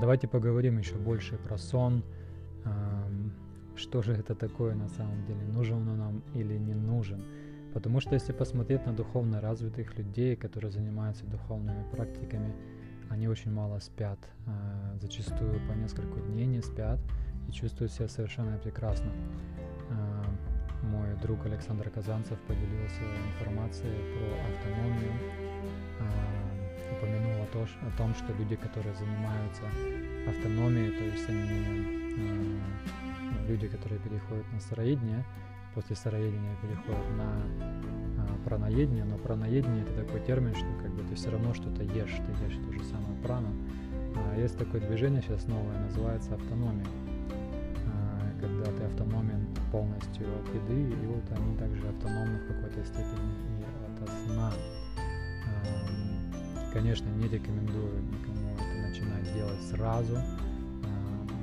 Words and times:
давайте 0.00 0.28
поговорим 0.28 0.78
еще 0.78 0.94
больше 0.94 1.36
про 1.36 1.58
сон. 1.58 2.02
Что 3.76 4.02
же 4.02 4.12
это 4.12 4.34
такое 4.34 4.74
на 4.74 4.88
самом 4.88 5.24
деле? 5.26 5.40
Нужен 5.46 5.88
он 5.88 5.98
нам 5.98 6.22
или 6.34 6.58
не 6.58 6.74
нужен? 6.74 7.22
Потому 7.74 8.00
что 8.00 8.14
если 8.14 8.32
посмотреть 8.32 8.86
на 8.86 8.92
духовно 8.92 9.40
развитых 9.40 9.96
людей, 9.96 10.34
которые 10.34 10.70
занимаются 10.70 11.26
духовными 11.26 11.84
практиками, 11.92 12.52
они 13.08 13.28
очень 13.28 13.52
мало 13.52 13.78
спят, 13.78 14.18
а, 14.46 14.96
зачастую 15.00 15.60
по 15.68 15.72
несколько 15.74 16.20
дней 16.20 16.46
не 16.46 16.60
спят 16.60 16.98
и 17.48 17.52
чувствуют 17.52 17.92
себя 17.92 18.08
совершенно 18.08 18.58
прекрасно. 18.58 19.10
А, 19.90 20.24
мой 20.82 21.16
друг 21.22 21.46
Александр 21.46 21.88
Казанцев 21.90 22.38
поделился 22.48 23.02
информацией 23.32 23.94
про 24.12 24.26
автономию, 24.50 25.12
а, 26.00 26.47
то, 27.52 27.62
о 27.62 27.96
том, 27.96 28.14
что 28.14 28.32
люди, 28.34 28.56
которые 28.56 28.94
занимаются 28.94 29.62
автономией, 30.26 30.90
то 30.90 31.04
есть 31.04 31.28
они 31.28 32.60
люди, 33.48 33.68
которые 33.68 33.98
переходят 34.00 34.44
на 34.52 34.60
сыроедение, 34.60 35.24
после 35.74 35.96
сыроедения 35.96 36.56
переходят 36.62 37.08
на 37.16 37.42
а, 38.18 38.38
праноедение, 38.44 39.04
но 39.04 39.16
праноедение 39.16 39.82
это 39.82 40.04
такой 40.04 40.20
термин, 40.20 40.54
что 40.54 40.66
как 40.82 40.90
бы 40.92 41.02
ты 41.04 41.14
все 41.14 41.30
равно 41.30 41.54
что-то 41.54 41.82
ешь, 41.82 42.16
ты 42.26 42.44
ешь 42.44 42.56
то 42.56 42.72
же 42.72 42.84
самое 42.84 43.14
прану. 43.22 43.48
А, 44.16 44.36
есть 44.38 44.58
такое 44.58 44.80
движение 44.80 45.22
сейчас 45.22 45.46
новое, 45.46 45.78
называется 45.78 46.34
автономия, 46.34 46.86
а, 47.86 48.40
когда 48.40 48.64
ты 48.72 48.84
автономен 48.84 49.46
полностью 49.70 50.26
от 50.40 50.54
еды, 50.54 50.90
и 50.90 51.06
вот 51.06 51.24
они 51.38 51.56
также 51.56 51.86
автономны 51.88 52.38
в 52.38 52.46
какой-то 52.48 52.84
степени 52.84 53.32
и 53.60 54.02
от 54.02 54.08
сна. 54.26 54.52
Конечно, 56.72 57.07
не 57.18 57.28
рекомендую 57.28 58.02
никому 58.02 58.54
это 58.54 58.88
начинать 58.88 59.34
делать 59.34 59.62
сразу, 59.70 60.18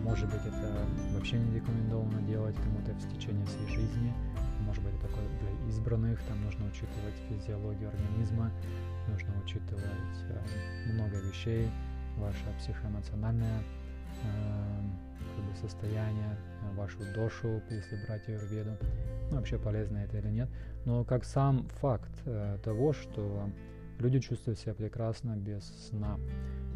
может 0.05 0.29
быть, 0.29 0.45
это 0.45 0.85
вообще 1.15 1.39
не 1.39 1.55
рекомендовано 1.55 2.21
делать 2.21 2.55
кому-то 2.57 2.93
в 2.93 3.17
течение 3.17 3.43
всей 3.47 3.67
жизни. 3.67 4.13
Может 4.61 4.83
быть, 4.83 4.93
это 4.93 5.07
такое 5.07 5.25
для 5.39 5.67
избранных. 5.67 6.21
Там 6.27 6.39
нужно 6.43 6.67
учитывать 6.67 7.15
физиологию 7.27 7.89
организма, 7.89 8.51
нужно 9.09 9.33
учитывать 9.43 9.83
э, 10.29 10.93
много 10.93 11.17
вещей, 11.17 11.67
ваше 12.17 12.45
психоэмоциональное 12.59 13.63
э, 14.21 14.81
как 15.35 15.43
бы 15.43 15.55
состояние, 15.59 16.37
вашу 16.75 16.99
дошу, 17.15 17.63
если 17.71 18.05
брать 18.05 18.29
аюрведу. 18.29 18.77
Ну, 19.31 19.37
вообще 19.37 19.57
полезно 19.57 19.97
это 19.97 20.19
или 20.19 20.29
нет. 20.29 20.49
Но 20.85 21.03
как 21.03 21.25
сам 21.25 21.67
факт 21.81 22.11
э, 22.25 22.59
того, 22.63 22.93
что 22.93 23.49
люди 23.99 24.19
чувствуют 24.19 24.59
себя 24.59 24.73
прекрасно 24.73 25.35
без 25.35 25.63
сна. 25.89 26.17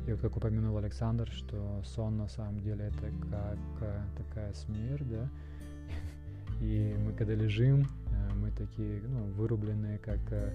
И 0.08 0.12
вот 0.12 0.22
как 0.22 0.38
упомянул 0.38 0.78
Александр, 0.78 1.30
что 1.32 1.82
сон 1.84 2.18
на 2.18 2.28
самом 2.28 2.60
деле 2.62 2.86
это 2.86 3.12
как 3.30 3.60
э, 3.82 4.02
такая 4.18 4.54
смерть, 4.54 5.08
да, 5.08 5.30
и 6.62 6.96
мы 6.98 7.14
когда 7.14 7.36
лежим, 7.36 7.84
э, 8.08 8.34
мы 8.36 8.52
такие, 8.52 9.02
ну, 9.02 9.26
вырубленные, 9.34 10.00
как, 10.00 10.20
э, 10.32 10.54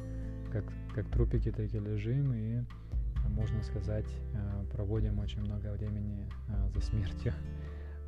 как, 0.51 0.65
как 0.95 1.09
трупики 1.11 1.53
такие 1.53 1.83
лежим, 1.83 2.33
и, 2.35 2.65
можно 3.29 3.63
сказать, 3.63 4.07
проводим 4.73 5.19
очень 5.19 5.41
много 5.41 5.73
времени 5.73 6.29
за 6.75 6.81
смертью. 6.81 7.33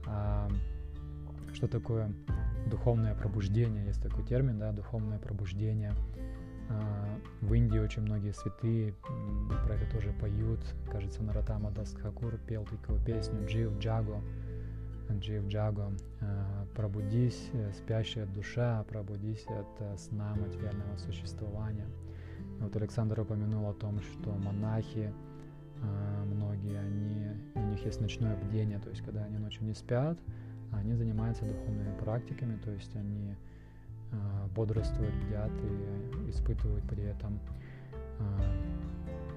А 0.08 0.48
что 1.52 1.66
такое 1.66 2.12
духовное 2.70 3.12
пробуждение? 3.16 3.86
Есть 3.86 4.00
такой 4.00 4.24
термин, 4.24 4.56
да, 4.60 4.70
духовное 4.70 5.18
пробуждение– 5.18 5.92
в 7.41 7.55
Индии 7.55 7.78
очень 7.78 8.03
многие 8.03 8.33
святые 8.33 8.95
про 9.64 9.75
это 9.75 9.91
тоже 9.92 10.12
поют. 10.20 10.61
Кажется, 10.91 11.22
Наратама 11.22 11.70
Дастхакур 11.70 12.39
пел 12.47 12.64
такую 12.64 12.98
песню 13.00 13.47
«Джив 13.47 13.78
Джаго», 13.78 14.20
«Джив 15.21 15.47
Джаго», 15.47 15.93
а, 16.21 16.66
«Пробудись, 16.75 17.50
э, 17.53 17.72
спящая 17.72 18.26
душа, 18.26 18.84
пробудись 18.88 19.44
от 19.47 19.69
э, 19.81 19.97
сна 19.97 20.34
материального 20.34 20.97
существования». 20.97 21.87
Вот 22.59 22.75
Александр 22.75 23.21
упомянул 23.21 23.69
о 23.69 23.75
том, 23.75 24.00
что 24.00 24.32
монахи, 24.32 25.12
а, 25.82 26.25
многие, 26.25 26.78
они, 26.78 27.28
у 27.55 27.66
них 27.66 27.84
есть 27.84 28.00
ночное 28.00 28.37
бдение, 28.37 28.78
то 28.81 28.91
есть 28.91 29.03
когда 29.03 29.25
они 29.25 29.38
ночью 29.38 29.65
не 29.65 29.75
спят, 29.75 30.19
они 30.72 30.94
занимаются 30.94 31.44
духовными 31.44 31.97
практиками, 31.99 32.56
то 32.56 32.71
есть 32.71 32.94
они 32.97 33.32
а, 33.32 33.56
бодрствуют, 34.56 35.15
бдят 35.15 35.50
и 35.62 36.31
испытывают 36.31 36.83
при 36.89 37.05
этом 37.05 37.39
а, 38.19 38.25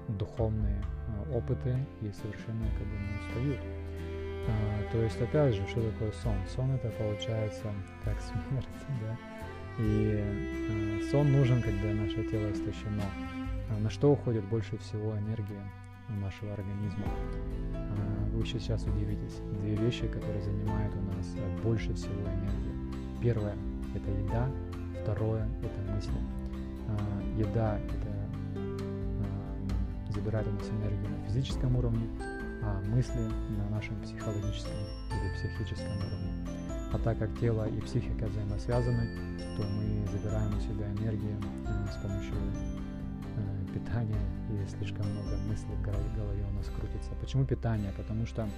духовные 0.08 0.82
а, 1.08 1.36
опыты 1.36 1.76
и 2.00 2.10
совершенно 2.10 2.64
как 2.78 2.86
бы 2.86 2.96
не 2.96 3.54
устают. 3.54 3.60
То 4.90 4.98
есть, 4.98 5.20
опять 5.20 5.54
же, 5.54 5.64
что 5.68 5.88
такое 5.92 6.10
сон? 6.12 6.34
Сон 6.48 6.72
это 6.72 6.88
получается 6.90 7.66
как 8.02 8.16
смерть, 8.20 8.66
да? 9.00 9.16
И 9.78 11.08
сон 11.10 11.30
нужен, 11.30 11.62
когда 11.62 11.92
наше 11.92 12.24
тело 12.24 12.50
истощено. 12.50 13.04
На 13.78 13.90
что 13.90 14.10
уходит 14.10 14.44
больше 14.46 14.76
всего 14.78 15.12
энергии 15.12 15.62
нашего 16.20 16.54
организма? 16.54 17.04
Вы 18.32 18.44
сейчас 18.46 18.82
удивитесь. 18.84 19.36
Две 19.60 19.76
вещи, 19.76 20.08
которые 20.08 20.42
занимают 20.42 20.92
у 20.96 21.16
нас 21.16 21.36
больше 21.62 21.94
всего 21.94 22.22
энергии. 22.22 23.22
Первое– 23.22 23.54
это 23.94 24.10
еда, 24.10 24.48
Второе– 25.02 25.48
это 25.62 25.92
мысли. 25.92 26.12
А, 26.88 27.38
еда– 27.38 27.78
это 27.88 28.10
а, 28.56 30.12
забирает 30.12 30.46
у 30.46 30.50
нас 30.52 30.68
энергию 30.68 31.10
на 31.10 31.28
физическом 31.28 31.76
уровне, 31.76 32.06
а 32.62 32.80
мысли 32.82 33.20
на 33.56 33.68
нашем 33.70 34.00
психологическом 34.02 34.74
или 35.10 35.34
психическом 35.34 35.96
уровне. 35.96 36.32
А 36.92 36.98
так 36.98 37.18
как 37.18 37.38
тело 37.38 37.66
и 37.68 37.80
психика 37.80 38.26
взаимосвязаны, 38.26 39.38
то 39.56 39.62
мы 39.62 40.06
забираем 40.12 40.56
у 40.56 40.60
себя 40.60 40.86
энергию 40.92 41.36
а, 41.66 41.90
с 41.90 41.96
помощью 41.96 42.34
питания 43.72 44.20
и 44.50 44.68
слишком 44.68 45.06
много 45.06 45.36
мыслей 45.48 45.74
в 45.76 45.82
голове 45.82 46.44
у 46.50 46.56
нас 46.56 46.66
крутится. 46.66 47.10
Почему 47.20 47.44
питание? 47.44 47.92
Потому 47.96 48.26
что 48.26 48.48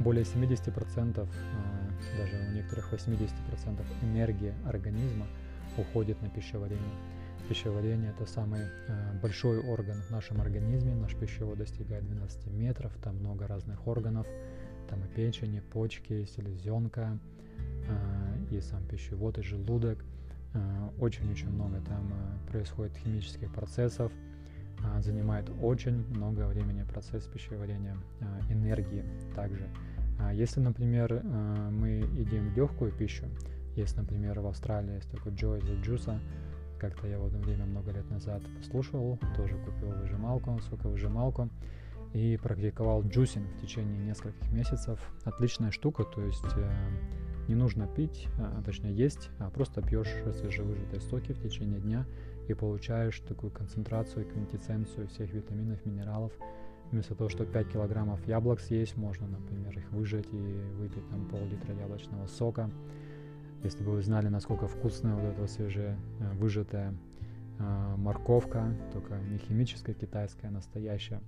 более 0.00 0.24
70%, 0.24 1.18
а, 1.18 1.26
даже 2.16 2.36
у 2.36 2.52
некоторых 2.52 2.92
80% 2.92 3.28
энергии 4.02 4.54
организма 4.66 5.26
уходит 5.76 6.20
на 6.22 6.28
пищеварение. 6.28 6.94
Пищеварение– 7.48 8.10
это 8.18 8.26
самый 8.26 8.60
а, 8.88 9.18
большой 9.22 9.60
орган 9.60 10.02
в 10.02 10.10
нашем 10.10 10.40
организме. 10.40 10.94
Наш 10.94 11.14
пищевод 11.14 11.58
достигает 11.58 12.04
12 12.04 12.46
метров, 12.48 12.92
там 13.02 13.16
много 13.16 13.46
разных 13.46 13.86
органов. 13.86 14.26
Там 14.88 15.04
и 15.04 15.08
печень, 15.08 15.54
и 15.54 15.60
почки, 15.60 16.12
и 16.12 16.26
селезенка, 16.26 17.18
а, 17.88 18.36
и 18.50 18.60
сам 18.60 18.84
пищевод, 18.86 19.38
и 19.38 19.42
желудок. 19.42 20.04
Очень-очень 20.98 21.50
много 21.50 21.80
там 21.82 22.12
происходит 22.50 22.96
химических 22.96 23.52
процессов– 23.52 24.10
занимает 25.00 25.50
очень 25.62 26.04
много 26.14 26.46
времени 26.46 26.84
процесс 26.84 27.24
пищеварения 27.24 27.96
энергии 28.50 29.04
также. 29.34 29.68
А 30.18 30.32
если, 30.32 30.60
например, 30.60 31.22
мы 31.22 32.04
едим 32.16 32.52
легкую 32.54 32.92
пищу, 32.92 33.26
есть, 33.76 33.96
например, 33.96 34.40
в 34.40 34.46
Австралии 34.46 34.96
есть 34.96 35.10
такой 35.10 35.32
Joe 35.32 35.60
the 35.60 35.80
Juice, 35.82 36.18
как-то 36.78 37.06
я 37.06 37.18
в 37.18 37.26
одно 37.26 37.38
время 37.40 37.64
много 37.64 37.90
лет 37.90 38.08
назад 38.10 38.42
послушал, 38.56 39.18
тоже 39.36 39.56
купил 39.56 39.90
выжималку, 39.90 40.60
соковыжималку 40.70 41.48
и 42.12 42.38
практиковал 42.42 43.02
juicing 43.02 43.46
в 43.54 43.60
течение 43.60 43.98
нескольких 43.98 44.50
месяцев. 44.52 45.00
Отличная 45.24 45.70
штука, 45.70 46.04
то 46.04 46.22
есть 46.22 46.44
э, 46.56 46.70
не 47.48 47.54
нужно 47.54 47.86
пить, 47.86 48.28
а, 48.38 48.62
точнее 48.62 48.94
есть, 48.94 49.30
а 49.38 49.50
просто 49.50 49.82
пьешь 49.82 50.08
свежевыжатые 50.40 51.00
соки 51.00 51.32
в 51.32 51.42
течение 51.42 51.80
дня 51.80 52.06
и 52.48 52.54
получаешь 52.54 53.20
такую 53.20 53.50
концентрацию 53.50 54.26
квинтэссенцию 54.26 55.08
всех 55.08 55.32
витаминов, 55.32 55.84
минералов. 55.84 56.32
Вместо 56.90 57.14
того, 57.14 57.28
чтобы 57.28 57.50
5 57.52 57.72
килограммов 57.72 58.26
яблок 58.26 58.60
съесть, 58.60 58.96
можно, 58.96 59.26
например, 59.26 59.76
их 59.76 59.90
выжать 59.92 60.26
и 60.32 60.36
выпить 60.78 61.06
там 61.10 61.26
пол-литра 61.26 61.74
яблочного 61.74 62.26
сока. 62.26 62.70
Если 63.62 63.82
бы 63.84 63.92
вы 63.92 64.02
знали, 64.02 64.28
насколько 64.28 64.68
вкусная 64.68 65.14
вот 65.14 65.24
эта 65.24 65.46
свежая 65.46 65.98
э, 66.20 66.32
выжатая 66.34 66.94
э, 67.58 67.94
морковка, 67.96 68.74
только 68.92 69.18
не 69.18 69.38
химическая, 69.38 69.94
китайская, 69.94 70.48
настоящая, 70.50 71.20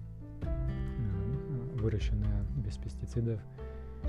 э, 0.43 1.77
выращенная 1.77 2.47
без 2.57 2.79
пестицидов, 2.79 3.41
э, 4.05 4.09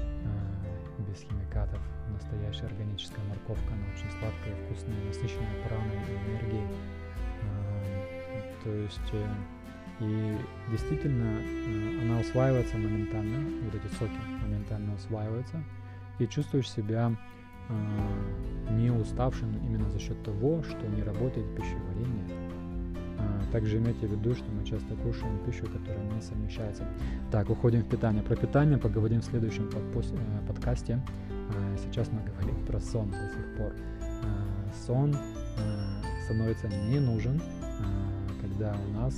без 1.09 1.19
химикатов, 1.21 1.81
настоящая 2.13 2.67
органическая 2.67 3.25
морковка, 3.25 3.73
она 3.73 3.83
очень 3.93 4.09
сладкая, 4.11 4.55
вкусная, 4.65 5.03
насыщенная 5.05 5.67
праной 5.67 5.95
и 5.95 6.31
энергией 6.31 6.67
то 8.63 8.69
есть 8.69 8.99
э, 9.13 9.27
и 10.01 10.35
действительно 10.71 11.25
э, 11.25 12.01
она 12.01 12.19
усваивается 12.19 12.77
моментально, 12.77 13.47
вот 13.65 13.75
эти 13.75 13.93
соки 13.93 14.17
моментально 14.41 14.95
усваиваются, 14.95 15.63
и 16.17 16.25
чувствуешь 16.25 16.71
себя 16.71 17.15
э, 17.69 18.71
не 18.71 18.89
уставшим 18.89 19.55
именно 19.63 19.89
за 19.91 19.99
счет 19.99 20.21
того, 20.23 20.63
что 20.63 20.87
не 20.87 21.03
работает 21.03 21.45
пищеварение. 21.55 22.25
также 23.51 23.77
имейте 23.77 24.07
в 24.07 24.11
виду, 24.11 24.33
что 24.33 24.49
мы 24.51 24.65
часто 24.65 24.95
кушаем 24.95 25.37
пищу, 25.45 25.65
которая 25.65 26.03
не 26.11 26.21
совмещается. 26.21 26.87
Так, 27.31 27.51
уходим 27.51 27.81
в 27.81 27.87
питание. 27.87 28.23
Про 28.23 28.35
питание 28.35 28.79
поговорим 28.79 29.21
в 29.21 29.25
следующем 29.25 29.69
э, 29.71 30.47
подкасте. 30.47 30.99
Сейчас 31.77 32.09
мы 32.11 32.21
говорим 32.23 32.65
про 32.65 32.79
сон 32.79 33.11
до 33.11 33.17
сих 33.17 33.57
пор. 33.57 33.73
Сон 34.85 35.13
становится 36.23 36.69
не 36.69 36.99
нужен, 36.99 37.41
когда 38.41 38.73
у 38.87 38.93
нас 38.93 39.13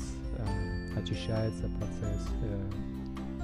очищается 0.98 1.69
процесс 1.80 2.28
э, 2.42 2.69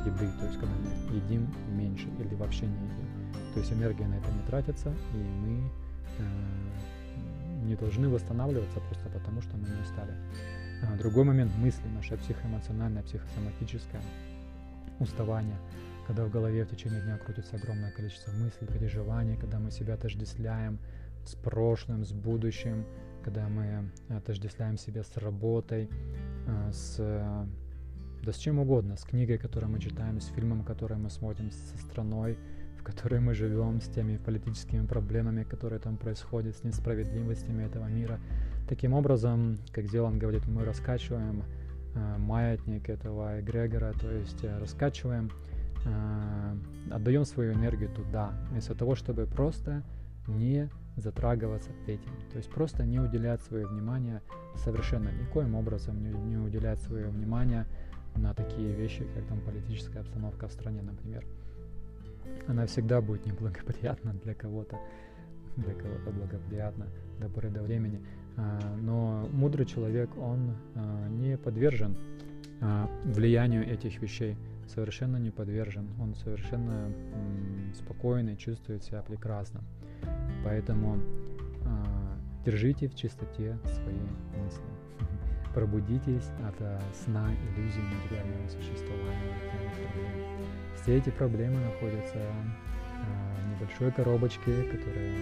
еды, 0.06 0.32
то 0.40 0.46
есть 0.46 0.60
когда 0.60 0.74
мы 0.76 1.16
едим 1.16 1.48
меньше 1.70 2.08
или 2.20 2.36
вообще 2.36 2.66
не 2.66 2.76
едим. 2.76 3.34
То 3.54 3.60
есть 3.60 3.72
энергия 3.74 4.08
на 4.08 4.16
это 4.16 4.32
не 4.32 4.46
тратится, 4.48 4.90
и 5.14 5.18
мы 5.18 5.72
э, 6.20 7.66
не 7.66 7.76
должны 7.76 8.10
восстанавливаться 8.10 8.80
просто 8.80 9.10
потому, 9.10 9.42
что 9.42 9.58
мы 9.58 9.68
не 9.68 9.82
устали. 9.82 10.14
Другой 10.98 11.26
момент 11.26 11.52
мысли, 11.58 11.88
наше 11.90 12.16
психоэмоциональное, 12.18 13.04
психосоматическое 13.04 14.02
уставание– 15.00 15.58
когда 16.10 16.26
в 16.26 16.32
голове 16.32 16.66
в 16.66 16.70
течение 16.70 17.02
дня 17.02 17.20
крутится 17.20 17.56
огромное 17.56 17.92
количество 17.92 18.32
мыслей, 18.32 18.66
переживаний, 18.66 19.38
когда 19.38 19.60
мы 19.60 19.70
себя 19.70 19.94
отождествляем 19.94 20.80
с 21.24 21.36
прошлым, 21.36 22.04
с 22.04 22.12
будущим, 22.14 22.84
когда 23.24 23.48
мы 23.48 23.92
отождествляем 24.10 24.76
себя 24.80 25.04
с 25.04 25.16
работой, 25.18 25.88
с 26.72 27.00
да 28.24 28.34
с 28.34 28.38
чем 28.38 28.60
угодно, 28.60 28.98
с 28.98 29.04
книгой, 29.04 29.38
которую 29.38 29.72
мы 29.72 29.80
читаем, 29.80 30.20
с 30.20 30.28
фильмом, 30.28 30.64
который 30.64 30.98
мы 30.98 31.10
смотрим, 31.10 31.52
со 31.52 31.78
страной, 31.78 32.38
в 32.78 32.84
которой 32.84 33.20
мы 33.20 33.34
живем, 33.34 33.82
с 33.82 33.88
теми 33.88 34.18
политическими 34.18 34.86
проблемами, 34.86 35.44
которые 35.44 35.80
там 35.80 35.98
происходят, 35.98 36.56
с 36.56 36.64
несправедливостями 36.64 37.64
этого 37.64 37.88
мира. 37.88 38.20
Таким 38.68 38.94
образом, 38.94 39.58
как 39.72 39.88
Зелан 39.88 40.20
говорит, 40.20 40.48
мы 40.48 40.66
раскачиваем 40.66 41.44
э, 41.96 42.18
маятник 42.18 42.90
этого 42.90 43.40
эгрегора, 43.40 43.94
то 43.94 44.12
есть 44.12 44.44
э, 44.44 44.58
раскачиваем 44.60 45.32
э, 45.86 46.58
отдаем 46.92 47.26
свою 47.26 47.54
энергию 47.54 47.90
туда, 47.90 48.34
вместо 48.52 48.76
того, 48.76 48.96
чтобы 48.96 49.26
просто 49.26 49.84
не 50.28 50.70
затрагиваться 51.00 51.72
этим. 51.88 52.12
То 52.32 52.38
есть 52.38 52.50
просто 52.50 52.86
не 52.86 53.00
уделять 53.00 53.42
свое 53.42 53.66
внимание 53.66 54.22
совершенно 54.56 55.10
никоим 55.10 55.56
образом 55.56 56.02
не, 56.02 56.10
не 56.10 56.38
уделять 56.38 56.80
свое 56.80 57.08
внимание 57.08 57.66
на 58.16 58.34
такие 58.34 58.74
вещи, 58.74 59.06
как 59.16 59.26
там 59.26 59.40
политическая 59.42 60.00
обстановка 60.00 60.48
в 60.48 60.52
стране, 60.52 60.82
например. 60.82 61.26
Она 62.48 62.66
всегда 62.66 63.02
будет 63.02 63.26
неблагоприятна 63.26 64.14
для 64.24 64.34
кого-то, 64.34 64.78
для 65.58 65.74
кого-то 65.74 66.12
благоприятна 66.12 66.88
до 67.20 67.30
поры 67.30 67.50
до 67.50 67.62
времени. 67.62 68.02
А, 68.38 68.60
но 68.82 69.28
мудрый 69.32 69.66
человек, 69.66 70.10
он 70.18 70.56
а, 70.76 71.08
не 71.10 71.38
подвержен 71.38 71.96
а, 72.62 72.90
влиянию 73.06 73.68
этих 73.68 74.02
вещей 74.02 74.36
совершенно 74.70 75.18
не 75.18 75.32
подвержен, 75.32 75.90
он 76.00 76.16
совершенно 76.16 76.92
спокойный, 77.74 78.38
чувствует 78.38 78.84
себя 78.84 79.02
прекрасно. 79.02 79.62
Поэтому 80.44 80.98
э, 80.98 81.70
держите 82.46 82.88
в 82.88 82.96
чистоте 82.96 83.58
свои 83.66 84.00
мысли. 84.42 84.64
Пробудитесь 85.54 86.30
от 86.48 86.56
э, 86.60 86.80
сна 86.94 87.30
иллюзии 87.34 87.82
материального 87.82 88.48
существования. 88.48 89.38
Все 90.82 90.98
эти 90.98 91.10
проблемы 91.10 91.60
находятся 91.60 92.18
э, 92.18 92.32
в 93.44 93.62
небольшой 93.62 93.92
коробочке, 93.92 94.64
которая 94.64 95.14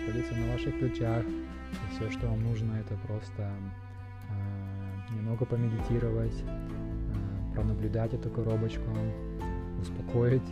находится 0.00 0.34
на 0.34 0.52
ваших 0.52 0.78
плечах. 0.78 1.24
И 1.24 1.94
все, 1.94 2.10
что 2.10 2.26
вам 2.26 2.42
нужно, 2.42 2.72
это 2.74 2.96
просто 3.06 3.48
немного 5.12 5.44
помедитировать, 5.44 6.44
пронаблюдать 7.54 8.14
эту 8.14 8.30
коробочку, 8.30 8.84
успокоить 9.80 10.42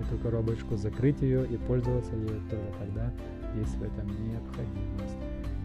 эту 0.00 0.18
коробочку, 0.18 0.76
закрыть 0.76 1.20
ее 1.22 1.46
и 1.46 1.56
пользоваться 1.56 2.14
ею 2.16 2.40
только 2.50 2.72
тогда, 2.78 3.12
есть 3.54 3.74
в 3.76 3.82
этом 3.82 4.06
необходимость. 4.28 5.18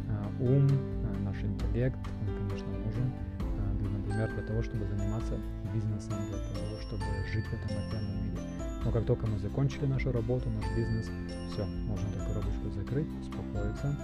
А, 0.09 0.27
ум, 0.39 0.67
а, 0.69 1.19
наш 1.23 1.41
интеллект, 1.43 1.97
он, 2.21 2.47
конечно, 2.47 2.67
нужен, 2.85 3.11
а, 3.39 3.73
например, 3.73 4.31
для 4.33 4.43
того, 4.43 4.61
чтобы 4.61 4.85
заниматься 4.85 5.33
бизнесом, 5.73 6.13
для 6.29 6.37
того, 6.37 6.81
чтобы 6.81 7.03
жить 7.31 7.45
в 7.45 7.53
этом 7.53 7.77
материальном 7.77 8.23
мире. 8.25 8.41
Но 8.85 8.91
как 8.91 9.05
только 9.05 9.27
мы 9.27 9.37
закончили 9.39 9.85
нашу 9.85 10.11
работу, 10.11 10.49
наш 10.49 10.65
бизнес, 10.75 11.09
все, 11.51 11.65
можно 11.65 12.07
эту 12.09 12.19
коробочку 12.19 12.69
закрыть, 12.69 13.07
успокоиться, 13.21 13.95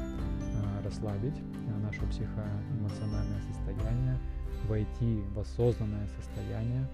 расслабить 0.83 1.35
наше 1.81 2.01
психоэмоциональное 2.07 3.41
состояние, 3.41 4.17
войти 4.67 5.21
в 5.33 5.39
осознанное 5.39 6.07
состояние. 6.19 6.87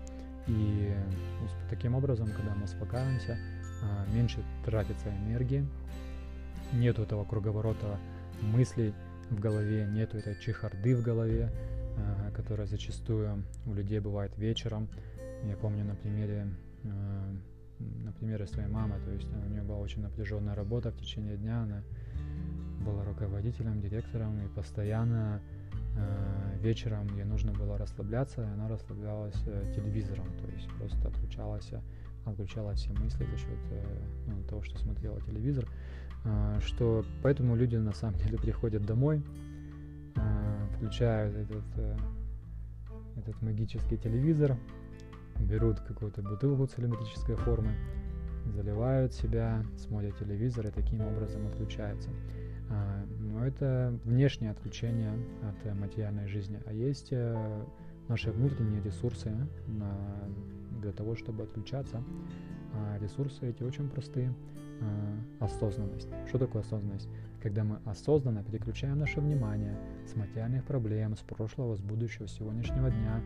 И 0.48 0.94
таким 1.69 1.95
образом, 1.95 2.27
когда 2.27 2.56
мы 2.56 2.66
успокаиваемся, 2.66 3.38
а, 3.83 4.06
меньше 4.13 4.44
тратится 4.66 5.10
энергии, 5.10 5.66
нету 6.74 7.04
этого 7.04 7.24
круговорота 7.24 8.00
мыслей 8.42 8.94
в 9.30 9.39
голове, 9.39 9.88
нету 9.92 10.18
этой 10.18 10.39
чехарды 10.39 10.95
в 10.95 11.04
голове, 11.04 11.51
а, 11.98 12.31
которая 12.31 12.68
зачастую 12.68 13.44
у 13.66 13.74
людей 13.74 14.00
бывает 14.00 14.36
вечером. 14.38 14.88
Я 15.44 15.56
помню 15.56 15.86
на 15.86 15.95
примере, 15.95 16.48
а, 16.86 17.36
на 17.80 18.12
примере 18.13 18.48
своей 18.48 18.68
мамы, 18.69 18.95
то 19.06 19.12
есть 19.12 19.27
у 19.31 19.50
нее 19.50 19.62
была 19.62 19.77
очень 19.77 20.01
напряженная 20.01 20.56
работа 20.56 20.92
в 20.92 20.98
течение 20.98 21.38
дня, 21.38 21.62
она 21.62 21.83
была 22.86 23.04
руководителем, 23.04 23.81
директором 23.81 24.39
и 24.45 24.48
постоянно 24.50 25.42
вечером 26.62 27.07
ей 27.16 27.24
нужно 27.24 27.54
было 27.54 27.78
расслабляться, 27.78 28.42
и 28.42 28.46
она 28.46 28.68
расслаблялась 28.68 29.42
э, 29.46 29.72
телевизором, 29.75 30.25
то 30.38 30.48
есть 30.51 30.68
просто 30.78 31.07
отключалась, 31.07 31.72
отключала 32.25 32.74
все 32.74 32.92
мысли 32.94 33.25
за 33.25 33.38
счет 33.38 33.60
э, 33.72 33.84
ну, 34.28 34.44
того, 34.44 34.62
что 34.62 34.78
смотрела 34.78 35.22
телевизор, 35.22 35.68
что 36.60 37.06
поэтому 37.24 37.56
люди 37.56 37.78
на 37.78 37.94
самом 37.94 38.18
деле 38.18 38.38
приходят 38.42 38.86
домой, 38.86 39.24
включают 40.75 41.36
этот, 41.36 41.63
этот 43.16 43.42
магический 43.42 43.98
телевизор, 43.98 44.57
берут 45.40 45.80
какую-то 45.80 46.22
бутылку 46.22 46.66
цилиндрической 46.68 47.36
формы, 47.36 47.72
заливают 48.54 49.13
себя, 49.13 49.63
смотрят 49.78 50.18
телевизор 50.18 50.68
и 50.68 50.72
таким 50.72 51.02
образом 51.02 51.48
отключаются. 51.48 52.10
А, 52.69 53.06
но 53.19 53.45
это 53.45 53.98
внешнее 54.04 54.51
отключение 54.51 55.13
от 55.44 55.75
материальной 55.75 56.27
жизни, 56.27 56.62
а 56.66 56.74
есть 56.74 57.10
э, 57.12 57.66
наши 58.07 58.31
внутренние 58.31 58.81
ресурсы 58.81 59.31
для 60.81 60.92
того, 60.92 61.16
чтобы 61.16 61.44
отключаться. 61.44 62.04
А 62.73 62.97
ресурсы 62.99 63.49
эти 63.49 63.64
очень 63.64 63.90
простые. 63.90 64.33
А, 64.81 65.45
осознанность. 65.45 66.07
Что 66.28 66.38
такое 66.38 66.61
осознанность? 66.61 67.09
Когда 67.42 67.64
мы 67.64 67.80
осознанно 67.85 68.44
переключаем 68.44 68.99
наше 68.99 69.19
внимание 69.19 69.78
с 70.06 70.16
материальных 70.16 70.64
проблем, 70.64 71.16
с 71.18 71.19
прошлого, 71.19 71.76
с 71.76 71.81
будущего, 71.81 72.28
с 72.28 72.33
сегодняшнего 72.33 72.90
дня, 72.90 73.21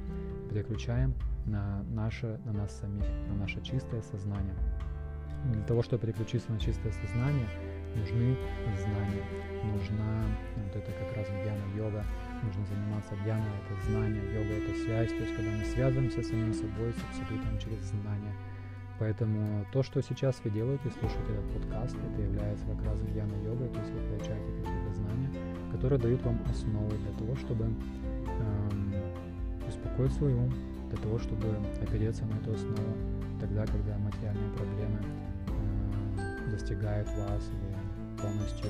переключаем 0.50 1.13
на, 1.45 1.83
наше, 1.83 2.39
на 2.45 2.53
нас 2.53 2.79
самих, 2.79 3.05
на 3.27 3.35
наше 3.35 3.62
чистое 3.62 4.01
сознание. 4.01 4.55
Для 5.51 5.63
того, 5.63 5.83
чтобы 5.83 6.03
переключиться 6.03 6.51
на 6.51 6.59
чистое 6.59 6.91
сознание, 6.91 7.47
нужны 7.95 8.38
вот 10.75 10.83
это 10.83 10.91
как 11.05 11.17
раз 11.17 11.27
гьяна-йога, 11.29 12.03
нужно 12.43 12.65
заниматься 12.65 13.15
гьяна, 13.23 13.45
это 13.61 13.91
знание, 13.91 14.23
йога 14.33 14.53
это 14.63 14.73
связь, 14.83 15.09
то 15.09 15.21
есть 15.23 15.35
когда 15.35 15.51
мы 15.51 15.63
связываемся 15.65 16.21
с 16.21 16.27
самим 16.27 16.53
собой, 16.53 16.93
с 16.93 17.03
абсолютом 17.09 17.59
через 17.59 17.79
знания. 17.83 18.33
Поэтому 18.99 19.65
то, 19.71 19.83
что 19.83 20.01
сейчас 20.01 20.39
вы 20.43 20.51
делаете, 20.51 20.91
слушаете 20.99 21.33
этот 21.33 21.61
подкаст, 21.61 21.95
это 21.95 22.21
является 22.21 22.65
как 22.65 22.85
раз 22.85 23.01
гьяна-йогой, 23.01 23.69
то 23.69 23.79
есть 23.79 23.91
вы 23.91 23.99
получаете 24.07 24.51
какие-то 24.61 24.93
знания, 24.93 25.31
которые 25.71 25.99
дают 25.99 26.21
вам 26.23 26.39
основы 26.49 26.91
для 26.97 27.11
того, 27.17 27.35
чтобы 27.35 27.65
эм, 27.65 28.93
успокоить 29.67 30.13
свой 30.13 30.33
ум, 30.33 30.53
для 30.89 30.97
того, 30.97 31.17
чтобы 31.19 31.47
опереться 31.81 32.25
на 32.25 32.35
эту 32.37 32.53
основу 32.53 33.13
тогда, 33.39 33.65
когда 33.65 33.97
материальные 33.97 34.49
проблемы 34.55 34.99
э, 36.17 36.51
достигают 36.51 37.07
вас, 37.09 37.49
вы 37.49 38.21
полностью 38.21 38.69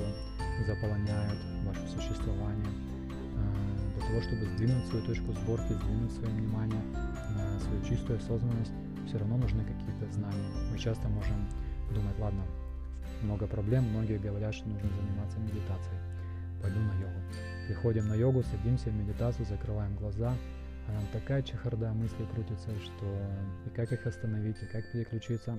заполоняют 0.66 1.38
ваше 1.64 1.86
существование, 1.88 2.66
э, 2.68 3.98
для 3.98 4.06
того, 4.06 4.20
чтобы 4.22 4.46
сдвинуть 4.46 4.86
свою 4.86 5.04
точку 5.04 5.32
сборки, 5.32 5.72
сдвинуть 5.72 6.12
свое 6.12 6.28
внимание 6.28 6.80
на 7.34 7.60
свою 7.60 7.82
чистую 7.84 8.18
осознанность, 8.18 8.72
все 9.06 9.18
равно 9.18 9.36
нужны 9.36 9.64
какие-то 9.64 10.12
знания. 10.12 10.48
Мы 10.70 10.78
часто 10.78 11.08
можем 11.08 11.36
думать, 11.90 12.18
ладно, 12.18 12.42
много 13.22 13.46
проблем, 13.46 13.84
многие 13.84 14.18
говорят, 14.18 14.54
что 14.54 14.68
нужно 14.68 14.88
заниматься 14.88 15.38
медитацией. 15.38 15.98
Пойду 16.62 16.80
на 16.80 16.92
йогу. 16.94 17.20
Приходим 17.66 18.08
на 18.08 18.14
йогу, 18.14 18.42
садимся 18.42 18.90
в 18.90 18.94
медитацию, 18.94 19.46
закрываем 19.46 19.96
глаза, 19.96 20.34
а 20.88 20.92
нам 20.92 21.04
такая 21.12 21.42
чехарда 21.42 21.92
мыслей 21.92 22.26
крутится, 22.32 22.70
что 22.82 23.06
и 23.66 23.70
как 23.70 23.92
их 23.92 24.06
остановить, 24.06 24.62
и 24.62 24.66
как 24.66 24.90
переключиться 24.92 25.58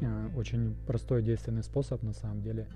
Э, 0.00 0.28
очень 0.36 0.76
простой 0.86 1.22
действенный 1.22 1.62
способ 1.62 2.02
на 2.02 2.12
самом 2.12 2.42
деле 2.42 2.66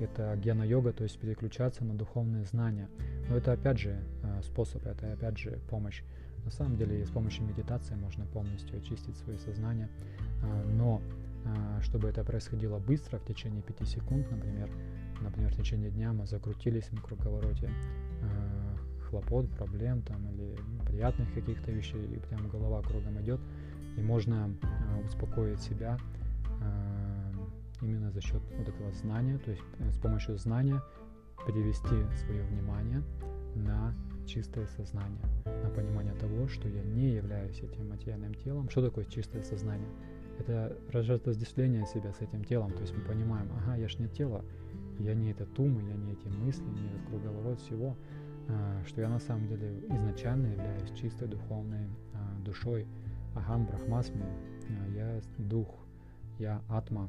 это 0.00 0.36
гена-йога, 0.36 0.92
то 0.92 1.04
есть 1.04 1.18
переключаться 1.18 1.84
на 1.84 1.94
духовные 1.94 2.44
знания. 2.44 2.88
Но 3.28 3.36
это 3.36 3.52
опять 3.52 3.78
же 3.78 4.02
способ, 4.42 4.86
это 4.86 5.12
опять 5.12 5.38
же 5.38 5.58
помощь. 5.70 6.02
На 6.44 6.50
самом 6.50 6.76
деле 6.76 7.04
с 7.04 7.10
помощью 7.10 7.44
медитации 7.44 7.94
можно 7.94 8.26
полностью 8.26 8.78
очистить 8.78 9.16
свое 9.16 9.38
сознание, 9.38 9.88
но 10.72 11.00
чтобы 11.82 12.08
это 12.08 12.22
происходило 12.24 12.78
быстро, 12.78 13.18
в 13.18 13.24
течение 13.24 13.62
5 13.62 13.88
секунд, 13.88 14.30
например, 14.30 14.68
например, 15.20 15.52
в 15.52 15.56
течение 15.56 15.90
дня 15.90 16.12
мы 16.12 16.26
закрутились 16.26 16.88
в 16.90 17.00
круговороте 17.00 17.70
хлопот, 19.14 19.48
проблем 19.50 20.02
там, 20.02 20.26
или 20.32 20.56
приятных 20.86 21.32
каких-то 21.34 21.70
вещей, 21.70 22.04
и 22.04 22.18
прям 22.18 22.48
голова 22.48 22.82
кругом 22.82 23.20
идет, 23.22 23.40
и 23.96 24.00
можно 24.00 24.50
э, 24.60 25.06
успокоить 25.06 25.60
себя 25.60 25.98
э, 26.60 27.03
именно 27.84 28.10
за 28.10 28.20
счет 28.20 28.42
вот 28.58 28.68
этого 28.68 28.92
знания, 28.92 29.38
то 29.38 29.50
есть 29.50 29.62
э, 29.78 29.90
с 29.92 29.98
помощью 29.98 30.36
знания 30.38 30.82
перевести 31.46 31.96
свое 32.24 32.42
внимание 32.44 33.02
на 33.54 33.94
чистое 34.26 34.66
сознание, 34.66 35.20
на 35.44 35.70
понимание 35.70 36.14
того, 36.14 36.48
что 36.48 36.68
я 36.68 36.82
не 36.82 37.12
являюсь 37.12 37.60
этим 37.60 37.88
материальным 37.88 38.34
телом. 38.34 38.70
Что 38.70 38.82
такое 38.82 39.04
чистое 39.04 39.42
сознание? 39.42 39.88
Это 40.38 40.76
разжатоздействие 40.90 41.86
себя 41.86 42.12
с 42.12 42.20
этим 42.20 42.44
телом. 42.44 42.72
То 42.72 42.80
есть 42.80 42.94
мы 42.96 43.02
понимаем, 43.02 43.48
ага, 43.58 43.76
я 43.76 43.88
ж 43.88 43.98
не 43.98 44.08
тело, 44.08 44.44
я 44.98 45.14
не 45.14 45.30
этот 45.30 45.56
ум, 45.58 45.78
я 45.86 45.94
не 45.94 46.12
эти 46.12 46.26
мысли, 46.26 46.64
не 46.64 46.88
этот 46.88 47.06
круговорот 47.08 47.60
всего, 47.60 47.96
а, 48.48 48.82
что 48.86 49.00
я 49.00 49.08
на 49.08 49.20
самом 49.20 49.46
деле 49.48 49.80
изначально 49.88 50.48
являюсь 50.48 50.90
чистой 51.00 51.28
духовной 51.28 51.88
а, 52.14 52.40
душой, 52.44 52.86
Ахам 53.34 53.66
Брахмасми, 53.66 54.24
а, 54.68 54.88
я 54.88 55.20
дух, 55.38 55.68
я 56.38 56.60
атма, 56.68 57.08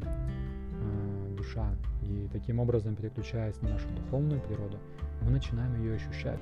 душа. 1.38 1.75
И 2.01 2.27
таким 2.32 2.60
образом, 2.60 2.96
переключаясь 2.96 3.62
на 3.62 3.70
нашу 3.70 3.88
духовную 3.89 4.41
природу, 4.41 4.77
мы 5.22 5.32
начинаем 5.32 5.75
ее 5.82 5.96
ощущать. 5.96 6.39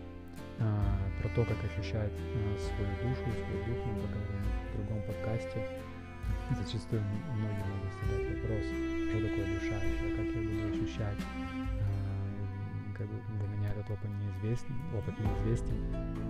Про 0.57 1.29
то, 1.29 1.43
как 1.45 1.57
ощущать 1.65 2.11
свою 2.13 2.93
душу, 3.01 3.23
свой 3.23 3.57
дух, 3.65 3.85
мы 3.85 3.95
поговорим 4.01 4.43
в 4.69 4.77
другом 4.77 5.01
подкасте. 5.07 5.67
Зачастую 6.63 7.01
многие 7.01 7.65
могут 7.67 7.93
задать 8.01 8.41
вопрос, 8.41 8.63
что 9.09 9.21
такое 9.27 9.45
душа 9.59 9.75
еще, 9.83 10.15
как 10.15 10.25
я 10.25 10.41
буду 10.41 10.73
ощущать 10.73 11.17
как 12.97 13.07
бы 13.07 13.15
для 13.37 13.47
меня 13.57 13.69
этот 13.71 13.89
опыт 13.89 14.09
неизвестен, 14.09 14.75
опыт 14.95 15.19
неизвестен, 15.19 15.75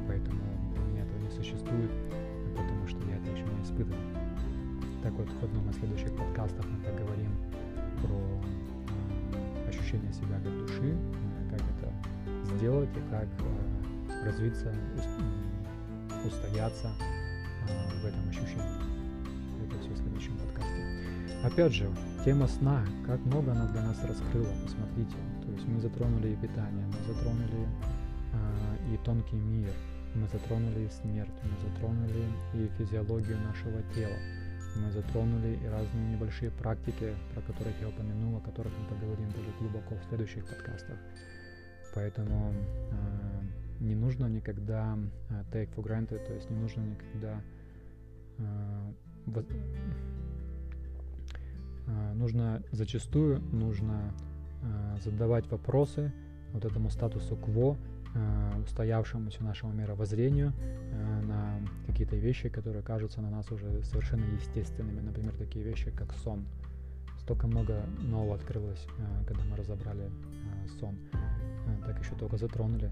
поэтому 0.07 0.74
для 0.74 0.83
меня 0.83 1.03
этого 1.03 1.19
не 1.19 1.29
существует, 1.29 1.91
потому 2.55 2.88
что 2.88 3.00
я 3.10 3.17
это 3.17 3.31
еще 3.31 3.43
не 3.43 3.63
испытывал. 3.63 4.23
Так 5.03 5.12
вот, 5.12 5.27
в 5.27 5.43
одном 5.43 5.69
из 5.69 5.75
следующих 5.75 6.15
подкастов 6.15 6.65
мы 6.65 6.81
поговорим 6.81 7.36
про 8.01 8.15
э, 9.65 9.69
ощущение 9.69 10.13
себя 10.13 10.39
как 10.41 10.57
души, 10.60 10.95
э, 10.95 11.50
как 11.51 11.60
это 11.60 12.55
сделать 12.55 12.89
и 12.95 13.01
как 13.12 13.27
э, 13.27 14.25
развиться, 14.25 14.74
уст, 14.95 15.10
устояться 16.33 16.89
в 18.01 18.05
этом 18.05 18.29
ощущении. 18.29 18.79
Это 19.67 19.77
все 19.81 19.89
в 19.89 19.98
следующем 19.98 20.38
подкасте. 20.38 20.81
Опять 21.43 21.74
же, 21.74 21.91
тема 22.24 22.48
сна, 22.48 22.86
как 23.05 23.19
много 23.25 23.51
она 23.51 23.67
для 23.74 23.81
нас 23.81 24.01
раскрыла, 24.05 24.53
посмотрите, 24.63 25.17
то 25.41 25.51
есть 25.51 25.67
мы 25.67 25.81
затронули 25.81 26.29
и 26.29 26.36
питание, 26.38 26.88
мы 26.88 27.13
затронули 27.13 27.67
и 28.89 28.98
тонкий 29.03 29.36
мир, 29.36 29.69
мы 30.15 30.27
затронули 30.29 30.86
и 30.86 30.89
смерть, 30.89 31.33
мы 31.43 31.69
затронули 31.69 32.24
и 32.53 32.69
физиологию 32.77 33.38
нашего 33.41 33.81
тела, 33.93 34.15
мы 34.75 34.92
затронули 34.92 35.60
и 35.63 35.68
разные 35.68 36.15
небольшие 36.15 36.51
практики, 36.51 37.13
про 37.34 37.42
которых 37.42 37.74
я 37.82 37.89
упомянул, 37.89 38.38
о 38.38 38.42
которых 38.42 38.74
мы 38.80 38.96
поговорим 38.96 39.30
более 39.32 39.53
глубоко 39.60 39.96
в 39.96 40.03
следующих 40.10 40.46
подкастах. 40.46 40.98
Поэтому 41.96 42.53
э, 42.53 43.84
не 43.84 43.96
нужно 43.96 44.25
никогда 44.25 44.98
э, 45.30 45.44
take 45.51 45.74
for 45.75 45.84
granted, 45.84 46.25
то 46.25 46.34
есть 46.34 46.50
не 46.50 46.58
нужно 46.58 46.82
никогда 46.82 47.42
э, 48.39 48.94
воз... 49.27 49.46
э, 51.88 52.13
нужно 52.13 52.63
зачастую 52.72 53.39
нужно 53.51 54.13
Э, 54.63 54.98
задавать 55.03 55.50
вопросы 55.51 56.13
вот 56.53 56.63
этому 56.63 56.89
статусу 56.89 57.36
кво, 57.36 57.75
э, 58.15 58.62
устоявшемуся 58.63 59.44
нашему 59.44 59.74
мировоззрению, 59.74 60.53
э, 60.58 61.22
на 61.22 61.42
какие-то 61.88 62.15
вещи, 62.15 62.50
которые 62.50 62.84
кажутся 62.84 63.22
на 63.22 63.29
нас 63.29 63.51
уже 63.51 63.84
совершенно 63.84 64.25
естественными. 64.36 65.00
Например, 65.00 65.34
такие 65.36 65.63
вещи, 65.65 65.91
как 65.91 66.13
сон. 66.13 66.46
Столько 67.20 67.48
много 67.48 67.86
нового 68.00 68.36
открылось, 68.36 68.86
когда 69.27 69.43
мы 69.46 69.55
разобрали 69.55 70.10
сон. 70.79 70.98
Так 71.86 72.00
еще 72.00 72.15
только 72.15 72.38
затронули 72.38 72.91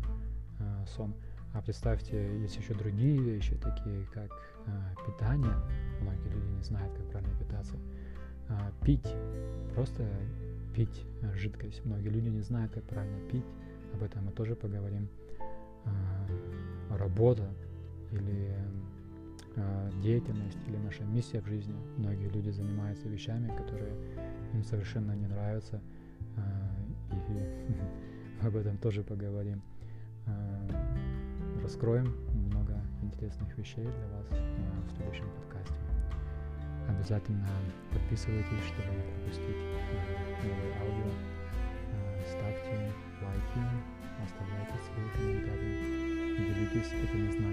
сон. 0.88 1.14
А 1.54 1.62
представьте, 1.62 2.40
есть 2.40 2.56
еще 2.56 2.74
другие 2.74 3.18
вещи, 3.22 3.56
такие 3.56 4.06
как 4.14 4.32
питание. 5.06 5.56
Многие 6.02 6.30
люди 6.30 6.48
не 6.48 6.64
знают, 6.64 6.94
как 6.94 7.10
правильно 7.10 7.36
питаться. 7.38 7.76
Пить. 8.84 9.14
Просто 9.76 10.08
пить 10.74 11.06
э, 11.22 11.34
жидкость. 11.36 11.84
Многие 11.86 12.10
люди 12.10 12.30
не 12.30 12.42
знают, 12.42 12.72
как 12.72 12.84
правильно 12.84 13.20
пить. 13.30 13.46
Об 13.94 14.04
этом 14.04 14.26
мы 14.26 14.32
тоже 14.32 14.56
поговорим. 14.56 15.10
Работа 16.90 17.50
или 18.12 18.56
а, 19.58 19.90
деятельность 20.02 20.58
или 20.68 20.78
наша 20.78 21.04
миссия 21.04 21.42
в 21.42 21.48
жизни. 21.48 21.76
Многие 21.98 22.30
люди 22.30 22.50
занимаются 22.50 23.08
вещами, 23.08 23.48
которые 23.58 23.94
им 24.54 24.64
совершенно 24.64 25.12
не 25.14 25.28
нравятся. 25.28 25.82
А, 26.38 26.42
и 27.12 28.46
об 28.46 28.56
этом 28.56 28.78
тоже 28.78 29.04
поговорим. 29.04 29.62
Раскроем 31.64 32.16
много 32.48 32.76
интересных 33.02 33.58
вещей 33.58 33.84
для 33.84 34.08
вас 34.16 34.28
в 34.30 34.96
следующем 34.96 35.26
подкасте. 35.36 35.76
Обязательно 36.88 37.48
подписывайтесь, 37.92 38.64
чтобы 38.66 38.96
не 38.96 39.04
пропустить 39.04 39.58
новые 40.44 40.74
аудио. 40.80 41.12
Ставьте 42.30 42.92
лайки, 43.22 43.62
оставляйте 44.24 44.74
свои 44.86 45.10
комментарии, 45.18 45.74
делитесь 46.38 46.94
этими 46.94 47.32
знаниями 47.32 47.51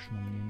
вашему 0.00 0.20
мнению, 0.20 0.49